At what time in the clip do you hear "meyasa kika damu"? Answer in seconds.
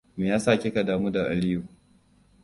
0.17-1.11